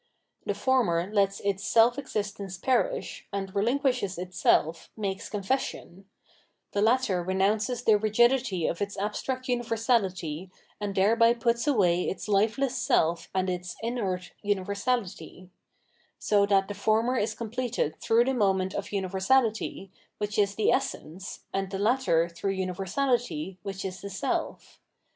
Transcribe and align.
The 0.47 0.55
former 0.55 1.11
lets 1.13 1.39
its 1.41 1.63
self 1.63 1.99
existence 1.99 2.57
perish, 2.57 3.27
and 3.31 3.53
relinquishes 3.53 4.17
itself, 4.17 4.89
makes 4.97 5.29
confession; 5.29 6.05
the 6.71 6.81
latter 6.81 7.21
renounces 7.21 7.83
the 7.83 7.99
rigidity 7.99 8.65
of 8.65 8.81
its 8.81 8.97
abstract 8.97 9.47
universality, 9.47 10.49
and 10.79 10.95
thereby 10.95 11.35
puts 11.35 11.67
away 11.67 12.09
its 12.09 12.27
lifeless 12.27 12.75
self 12.75 13.29
and 13.35 13.47
its 13.47 13.75
inert 13.83 14.31
universality; 14.41 15.51
so 16.17 16.47
that 16.47 16.67
the 16.67 16.73
former 16.73 17.15
is 17.15 17.35
completed 17.35 18.01
through 18.01 18.23
the 18.25 18.33
moment 18.33 18.73
of 18.73 18.91
universality, 18.91 19.91
which 20.17 20.39
is 20.39 20.55
the 20.55 20.71
essence, 20.71 21.41
and 21.53 21.69
the 21.69 21.77
latter 21.77 22.27
through 22.27 22.55
universahty, 22.57 23.57
which 23.61 23.85
is 23.85 23.99
self. 23.99 24.79